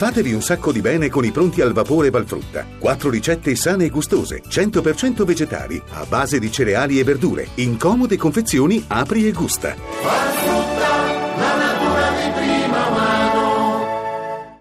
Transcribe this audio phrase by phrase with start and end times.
[0.00, 2.64] Fatevi un sacco di bene con i pronti al vapore Valfrutta.
[2.78, 8.16] Quattro ricette sane e gustose, 100% vegetali, a base di cereali e verdure, in comode
[8.16, 9.76] confezioni apri e gusta.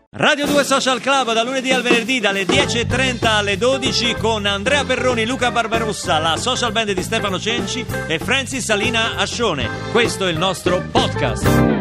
[0.10, 5.26] Radio 2 Social Club da lunedì al venerdì dalle 10.30 alle 12 con Andrea Perroni,
[5.26, 9.69] Luca Barbarossa, la social band di Stefano Cenci e Francis Salina Ascione.
[9.94, 11.79] Questo è il nostro podcast.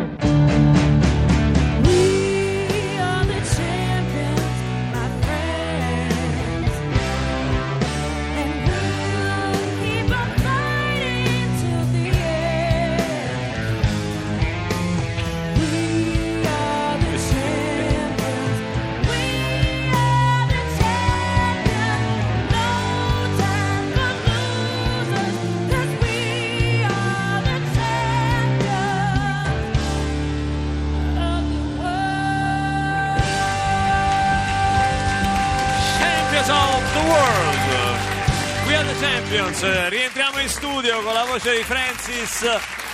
[36.50, 38.66] Of the World.
[38.66, 39.88] We are the Champions.
[39.88, 42.46] Rientriamo in studio con la voce di Francis.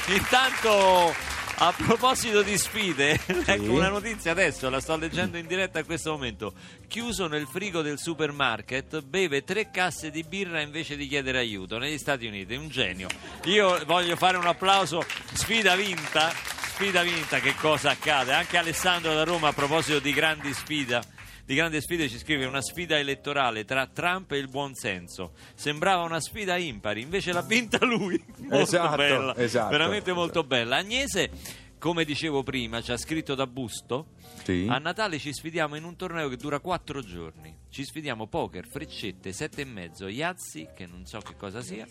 [0.06, 1.14] Intanto,
[1.56, 6.12] a proposito di sfide, ecco una notizia adesso, la sto leggendo in diretta in questo
[6.12, 6.52] momento.
[6.88, 11.98] Chiuso nel frigo del supermarket, beve tre casse di birra invece di chiedere aiuto negli
[11.98, 12.54] Stati Uniti.
[12.56, 13.08] Un genio.
[13.44, 15.04] Io voglio fare un applauso.
[15.32, 16.32] Sfida vinta.
[16.74, 18.32] Sfida vinta, che cosa accade?
[18.32, 21.02] Anche Alessandro da Roma a proposito di grandi sfida
[21.44, 25.32] di grande sfide ci scrive una sfida elettorale tra Trump e il buonsenso.
[25.54, 28.22] Sembrava una sfida impari, invece l'ha vinta lui.
[28.38, 30.18] Molto Esatto, bella, esatto, veramente esatto.
[30.18, 30.76] molto bella.
[30.76, 31.30] Agnese,
[31.78, 34.06] come dicevo prima, ci ha scritto da Busto.
[34.42, 34.66] Sì.
[34.68, 37.54] A Natale ci sfidiamo in un torneo che dura quattro giorni.
[37.68, 41.86] Ci sfidiamo poker, freccette, sette e mezzo, Yazzi, che non so che cosa sia.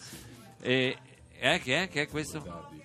[0.62, 0.98] E,
[1.52, 1.88] eh, che è?
[1.90, 2.42] Che è questo?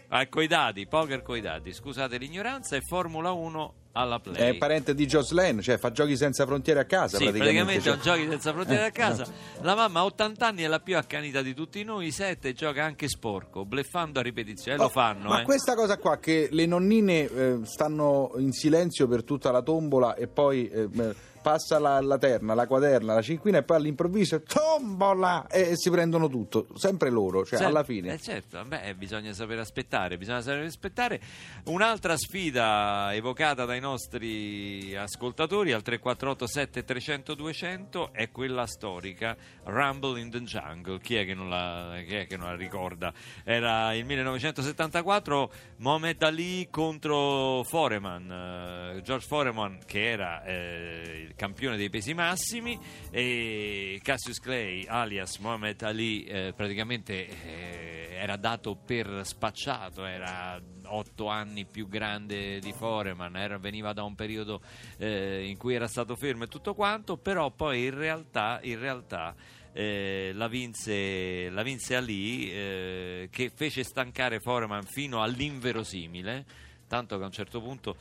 [0.09, 1.73] Ah, coi dadi, poker coi dadi.
[1.73, 2.77] Scusate l'ignoranza.
[2.77, 4.55] E Formula 1 alla play.
[4.55, 7.64] È parente di Jocelyn, cioè fa giochi senza frontiere a casa Sì, praticamente.
[7.67, 8.17] praticamente è cioè.
[8.17, 9.23] giochi senza frontiere a casa.
[9.23, 9.62] esatto.
[9.62, 13.09] La mamma ha 80 anni, è la più accanita di tutti noi, 7 gioca anche
[13.09, 14.77] sporco, bleffando a ripetizione.
[14.77, 15.45] E lo Oh, fanno, Ma eh.
[15.45, 20.27] questa cosa qua che le nonnine eh, stanno in silenzio per tutta la tombola e
[20.29, 25.46] poi eh, eh, passa la, la terna, la quaderna, la cinquina e poi all'improvviso tombola
[25.46, 28.12] e, si prendono tutto, sempre loro, cioè Sì, alla fine.
[28.14, 31.20] eh, certo, beh, bisogna sapere aspettare, bisogna sapere aspettare.
[31.64, 40.30] Un'altra sfida evocata dai nostri ascoltatori al 3487 300 200 è quella storica Rumble in
[40.30, 40.98] the Jungle.
[41.00, 43.12] Chi è che non la, chi è che non la ricorda?
[43.44, 51.77] Era il 1974 Mohamed Ali contro Foreman, eh, George Foreman che era eh, il campione
[51.77, 52.78] dei pesi massimi
[53.11, 61.27] e Cassius Clay alias Mohamed Ali eh, praticamente eh, era dato per spacciato, era otto
[61.28, 64.62] anni più grande di Foreman, era- veniva da un periodo
[64.96, 69.34] eh, in cui era stato fermo e tutto quanto, però poi in realtà, in realtà
[69.72, 76.44] eh, la, vinse, la vinse Ali eh, che fece stancare Foreman fino all'inverosimile,
[76.88, 77.96] tanto che a un certo punto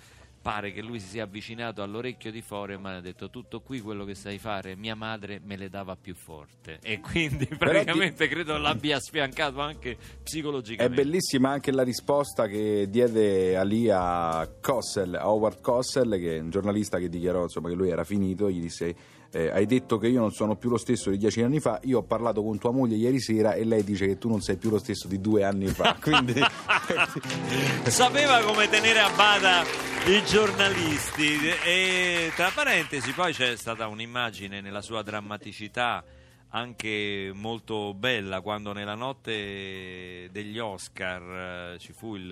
[0.47, 4.05] pare che lui si sia avvicinato all'orecchio di Foreman e ha detto tutto qui quello
[4.05, 8.97] che sai fare, mia madre me le dava più forte e quindi praticamente credo l'abbia
[8.97, 11.03] sfiancato anche È psicologicamente.
[11.03, 16.49] bellissima anche la risposta che diede Ali a Kossel, a Howard Kossel, che è un
[16.49, 18.95] giornalista che dichiarò insomma, che lui era finito, gli disse
[19.37, 21.99] eh, hai detto che io non sono più lo stesso di dieci anni fa, io
[21.99, 24.71] ho parlato con tua moglie ieri sera e lei dice che tu non sei più
[24.71, 26.41] lo stesso di due anni fa, quindi
[27.85, 29.63] Sapeva come tenere a bada
[30.07, 31.37] i giornalisti.
[31.63, 36.03] E tra parentesi poi c'è stata un'immagine nella sua drammaticità
[36.49, 42.23] anche molto bella quando nella notte degli Oscar eh, ci fu il,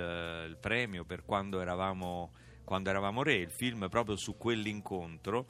[0.47, 2.31] il premio per quando eravamo
[2.65, 5.45] quando eravamo re, il film proprio su quell'incontro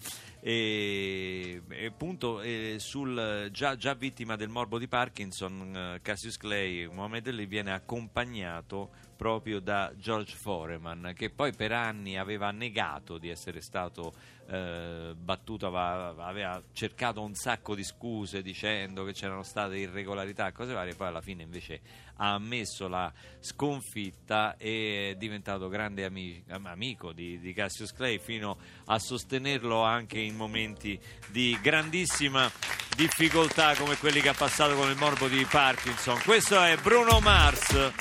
[0.48, 6.86] e, e appunto eh, sul, già, già vittima del morbo di Parkinson eh, Cassius Clay,
[6.86, 13.30] Mohamed Ali viene accompagnato proprio da George Foreman che poi per anni aveva negato di
[13.30, 14.14] essere stato
[14.48, 20.94] eh, battuto, aveva, cercato un sacco di scuse dicendo che c'erano state irregolarità, cose varie,
[20.94, 21.82] poi alla fine invece
[22.18, 28.20] ha ammesso la sconfitta e è diventato grande ami- am- amico di, di Cassius Clay
[28.20, 32.52] fino a sostenerlo anche in momenti di grandissima
[32.96, 36.20] difficoltà come quelli che ha passato con il morbo di Parkinson.
[36.24, 37.92] Questo è Bruno Mars.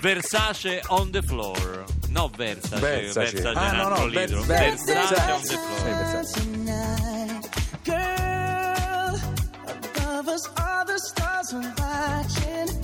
[0.00, 1.84] Versace on the floor.
[2.08, 2.80] No, Versace.
[2.80, 3.40] Versace.
[3.40, 4.42] Versace Ah, è un no, no, altro Ver- libro.
[4.44, 5.30] Ver- Versace Versace.
[5.32, 5.78] on the floor.
[5.78, 6.32] Sì, Versace.
[6.40, 7.48] tonight.
[7.84, 9.20] Girl,
[9.66, 12.80] above us all the stars are watching.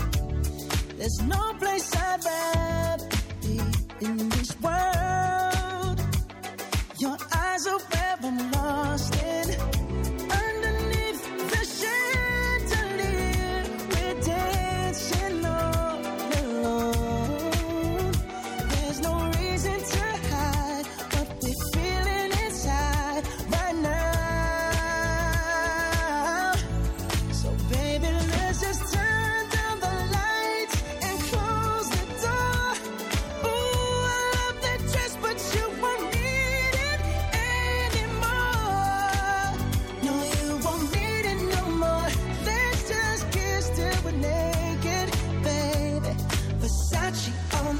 [0.96, 3.06] There's no place I'd rather
[3.42, 3.60] be
[4.06, 4.97] in this world.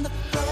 [0.02, 0.47] the first.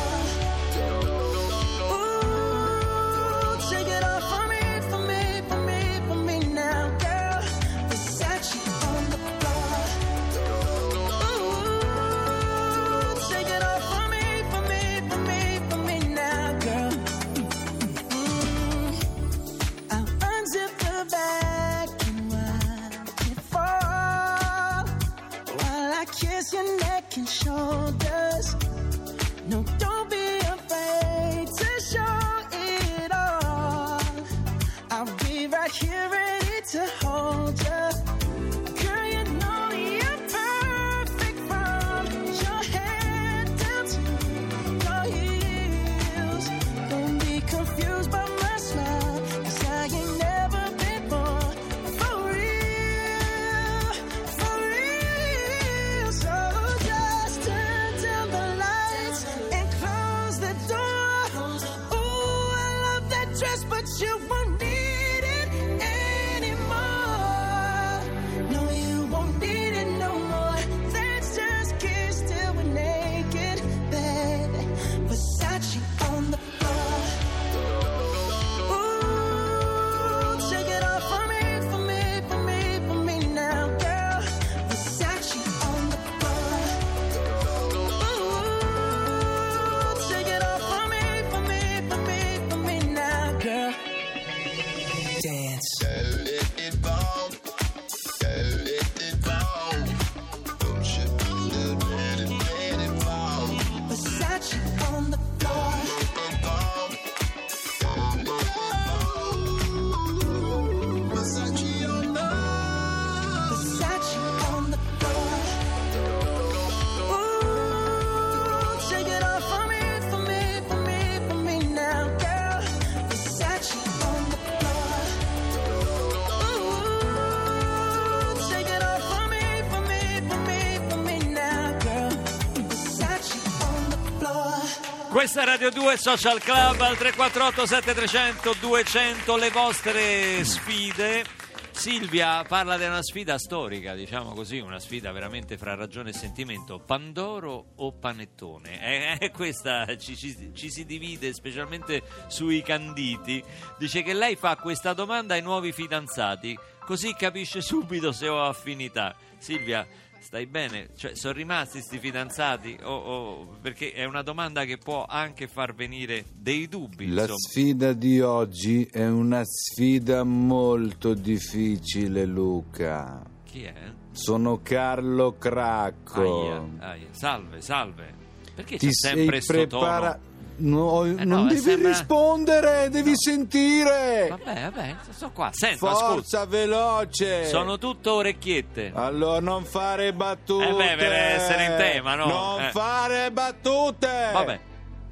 [135.16, 141.24] Questa è Radio 2 Social Club al 348 7300 200 le vostre sfide.
[141.70, 146.80] Silvia parla di una sfida storica, diciamo così, una sfida veramente fra ragione e sentimento.
[146.80, 148.78] Pandoro o panettone?
[148.78, 153.42] E eh, questa ci, ci- ci si divide specialmente sui canditi.
[153.78, 159.16] Dice che lei fa questa domanda ai nuovi fidanzati, così capisce subito se ho affinità.
[159.38, 159.86] Silvia,
[160.26, 160.88] Stai bene?
[160.96, 162.76] Cioè, sono rimasti sti fidanzati?
[162.82, 167.06] O- o- perché è una domanda che può anche far venire dei dubbi.
[167.06, 167.38] La insomma.
[167.38, 173.23] sfida di oggi è una sfida molto difficile, Luca.
[173.45, 173.73] Chi è?
[174.11, 176.42] Sono Carlo Cracco.
[176.50, 177.06] Aia, aia.
[177.12, 178.12] Salve, salve.
[178.52, 180.14] Perché Ti c'è sempre sto prepara...
[180.14, 180.25] tono?
[180.58, 184.28] No, no, non è devi sembra- rispondere, devi sentire.
[184.30, 185.50] Vabbè, vabbè, sto qua.
[185.52, 186.12] Sento, ascolta.
[186.14, 187.44] Forza veloce.
[187.46, 188.92] Sono tutto orecchiette.
[188.94, 190.66] Allora non fare battute.
[190.68, 192.26] Eh beh, per essere in tema, no?
[192.26, 192.70] Non Eh.
[192.70, 194.30] fare battute.
[194.32, 194.60] Vabbè,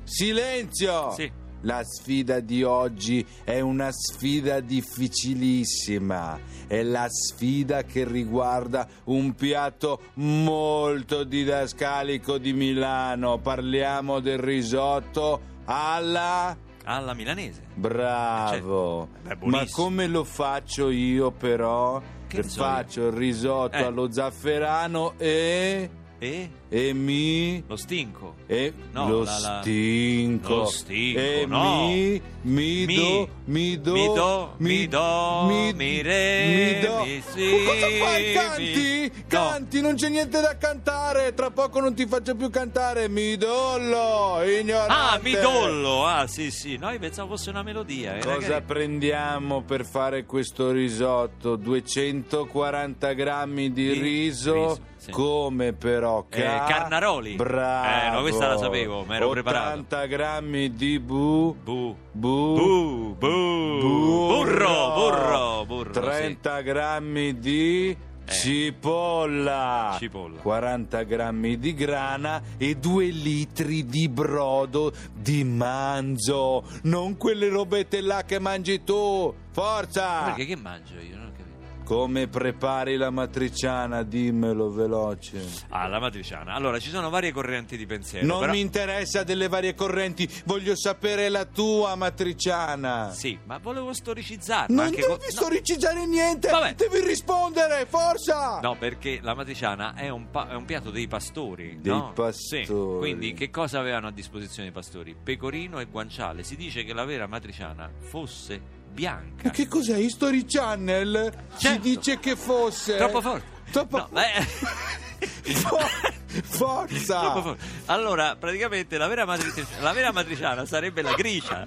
[0.05, 1.11] Silenzio.
[1.13, 1.31] sì.
[1.65, 6.39] La sfida di oggi è una sfida difficilissima.
[6.67, 13.39] È la sfida che riguarda un piatto molto didascalico di Milano.
[13.39, 16.57] Parliamo del risotto alla...
[16.85, 17.63] Alla milanese.
[17.75, 19.09] Bravo.
[19.27, 21.99] Cioè, Ma come lo faccio io però?
[22.27, 23.83] Che Che faccio il risotto Eh.
[23.85, 25.91] allo zafferano e...
[26.19, 27.63] E e mi...
[27.69, 28.35] lo stinco.
[28.47, 30.55] E No, lo la- la- stinco.
[30.57, 31.87] lo stinco, E no.
[31.87, 32.95] mi, mi, Mi.
[32.97, 35.43] do, mi do, Mi do, mi do,
[35.75, 37.05] mi re, mi do.
[37.05, 38.25] mi si, Ma cosa fai?
[38.27, 39.13] mi- Canti?
[39.15, 39.23] No.
[39.29, 41.33] Canti, non c'è niente da cantare.
[41.35, 43.09] Tra poco non ti faccio più cantare.
[43.09, 44.93] Mi dollo, ignorante.
[44.93, 46.05] Ah, midollo.
[46.07, 46.77] Ah, sì, sì.
[46.77, 48.17] Noi pensavo fosse una melodia.
[48.17, 48.63] era Cosa carino.
[48.67, 51.55] prendiamo per fare questo risotto?
[51.57, 55.11] 240 grammi di Di riso, riso, sì.
[55.11, 57.35] come però Eh, ca- Carnaroli.
[57.35, 57.87] Bravo.
[57.89, 60.07] Eh, no, questa la sapevo, mi ero 80 preparato.
[60.09, 61.97] grammi di bu Bu.
[62.13, 63.79] bu, Bu, bu.
[63.81, 65.91] Burro, burro, burro.
[65.91, 70.41] 30 grammi di cipolla, Cipolla.
[70.41, 78.23] 40 grammi di grana e 2 litri di brodo di manzo, non quelle robette là
[78.25, 79.33] che mangi tu.
[79.53, 80.19] Forza!
[80.21, 80.25] Sì.
[80.25, 81.17] Perché che mangio io?
[81.17, 81.54] Non ho capito.
[81.85, 84.03] Come prepari la matriciana?
[84.05, 85.45] Dimmelo veloce.
[85.69, 86.55] Ah, la matriciana.
[86.55, 88.25] Allora, ci sono varie correnti di pensiero.
[88.27, 93.11] Non però- mi interessa delle varie correnti, voglio sapere la tua matriciana.
[93.13, 94.75] Sì, ma volevo storicizzarla.
[94.75, 95.31] Non anche devi co- no.
[95.31, 96.75] storicizzare niente, Vabbè.
[96.75, 98.61] devi rispondere, forza!
[98.61, 101.81] No, perché la matriciana è un, pa- è un piatto dei pastori.
[101.83, 102.13] Dei no?
[102.15, 102.65] pastori.
[102.65, 102.73] Sì.
[102.73, 105.15] Quindi che cosa avevano a disposizione i pastori?
[105.23, 106.45] Pecorino e guanciale.
[106.45, 109.49] Si dice che la vera matriciana fosse bianca.
[109.49, 109.97] E che cos'è?
[109.97, 111.33] History Channel?
[111.57, 111.83] Ci Certo.
[111.83, 112.97] dice che fosse.
[112.97, 113.45] Troppo forte.
[113.71, 114.43] Troppo No, eh,
[115.53, 117.41] For- Forza!
[117.43, 117.63] forte.
[117.87, 121.65] Allora, praticamente la vera, matri- la vera matriciana sarebbe la gricia.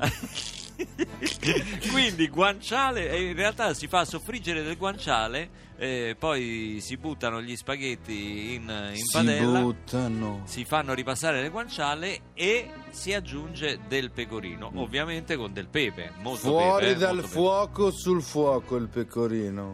[1.92, 8.56] Quindi guanciale, in realtà si fa soffriggere del guanciale, eh, poi si buttano gli spaghetti
[8.56, 9.60] in, in si padella.
[9.60, 10.42] buttano.
[10.46, 16.14] si fanno ripassare le guanciale e si aggiunge del pecorino, ovviamente con del pepe.
[16.22, 17.34] Molto Fuori pepe, eh, dal molto pepe.
[17.40, 19.74] fuoco sul fuoco il pecorino.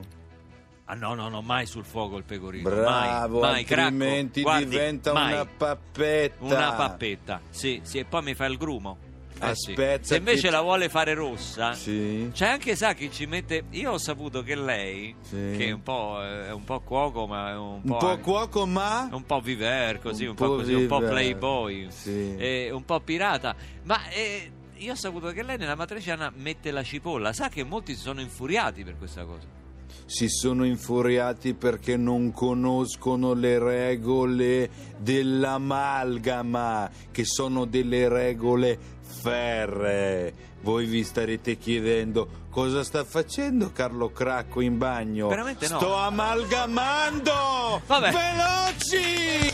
[0.85, 2.69] Ah no, no, no, mai sul fuoco il pecorino.
[2.69, 5.33] Bravo, mai, mai, altrimenti Guardi, diventa mai.
[5.33, 6.43] una pappetta.
[6.43, 8.97] Una pappetta, sì, sì, e poi mi fa il grumo.
[9.39, 9.71] Eh sì.
[9.71, 12.29] Aspetta Se invece che- la vuole fare rossa, Sì.
[12.33, 13.63] c'è anche sa che ci mette.
[13.71, 15.53] Io ho saputo che lei, Sì.
[15.57, 18.07] che è un po', eh, è un po' cuoco, ma è un Un po', po'
[18.09, 21.11] anche- cuoco, ma un po' viver così, un, Un po', po' così, un po' viver,
[21.11, 22.35] playboy, sì.
[22.37, 23.55] eh, un po' pirata.
[23.83, 27.33] Ma eh, io ho saputo che lei nella matriciana mette la cipolla.
[27.33, 29.61] Sa che molti si sono infuriati per questa cosa.
[30.05, 40.51] Si sono infuriati perché non conoscono le regole dell'amalgama, che sono delle regole ferree.
[40.61, 45.27] Voi vi starete chiedendo cosa sta facendo Carlo Cracco in bagno?
[45.27, 45.77] Veramente no.
[45.77, 47.81] Sto amalgamando!
[47.85, 48.11] Vabbè.
[48.11, 49.51] Veloci!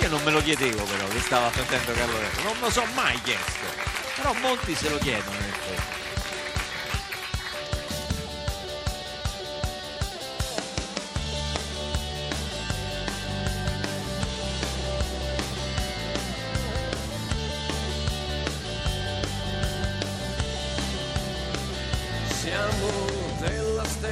[0.00, 2.30] Io non me lo chiedevo però che stava facendo Carlo Re.
[2.44, 3.66] Non lo so mai chiesto.
[4.16, 5.47] Però molti se lo chiedono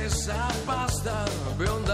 [0.07, 1.25] esa pasta,
[1.59, 1.86] veo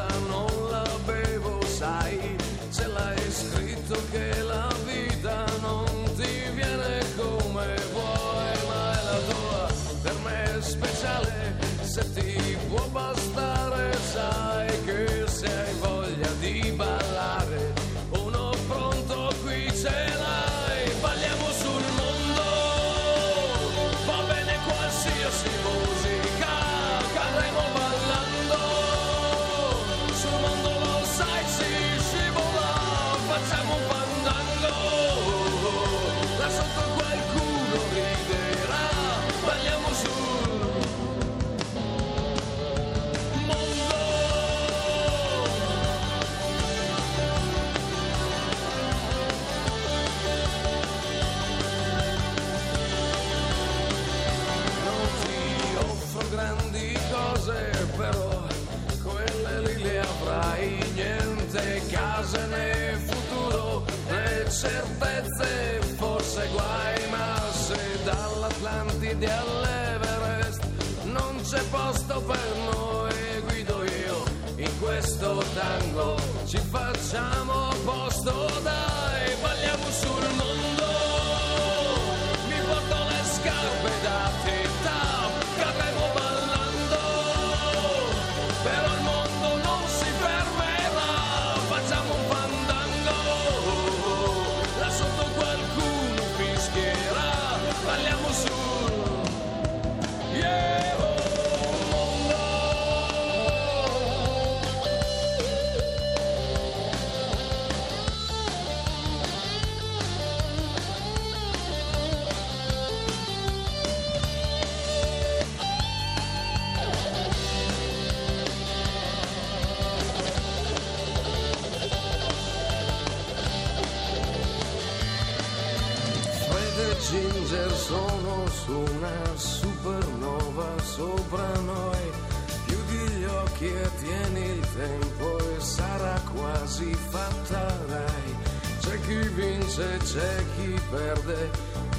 [136.82, 138.36] quasi fatta, dai.
[138.80, 141.50] C'è chi vince, c'è chi perde,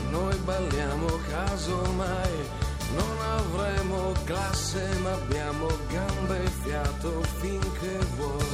[0.09, 2.71] noi balliamo casomai.
[2.95, 8.45] Non avremo classe ma abbiamo gambe e fiato finché vuoi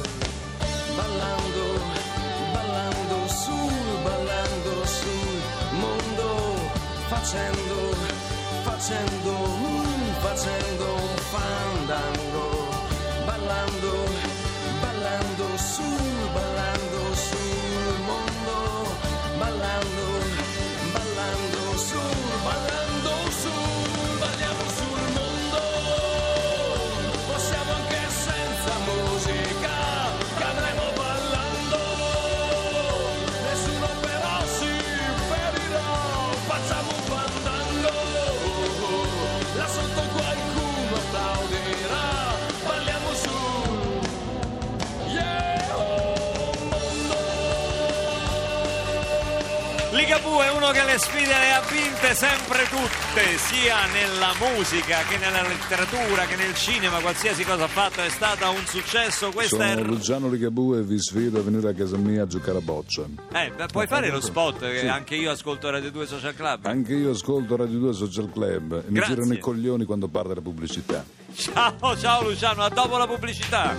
[0.96, 1.78] ballando,
[2.52, 5.40] ballando sul, ballando sul
[5.72, 6.56] mondo,
[7.08, 7.94] facendo,
[8.62, 9.32] facendo,
[10.20, 12.68] facendo un fandango,
[13.26, 14.39] ballando,
[15.10, 16.49] ballando sul,
[50.38, 55.42] È uno che le sfide le ha vinte sempre tutte, sia nella musica che nella
[55.42, 59.30] letteratura che nel cinema, qualsiasi cosa ha fatto è stata un successo.
[59.30, 62.58] Questa Sono è Luciano Ligabue e vi sfido a venire a casa mia a giocare
[62.58, 63.02] a boccia.
[63.32, 66.66] Eh, beh, puoi fare lo spot che anche io ascolto Radio 2 Social Club.
[66.66, 69.14] Anche io ascolto Radio 2 Social Club e mi Grazie.
[69.14, 71.04] girano i coglioni quando parte la pubblicità.
[71.34, 73.74] Ciao, ciao Luciano, a dopo la pubblicità.